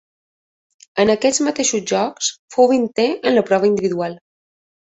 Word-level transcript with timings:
En 1.03 1.11
aquests 1.15 1.41
mateixos 1.49 1.83
Jocs 1.93 2.31
fou 2.57 2.71
vintè 2.75 3.09
en 3.31 3.39
la 3.39 3.47
prova 3.51 3.73
individual. 3.73 4.21